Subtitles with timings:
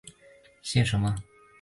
[0.63, 1.15] 姓什么？